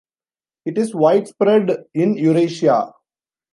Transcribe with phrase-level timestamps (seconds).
[0.65, 2.91] It is widespread in Eurasia.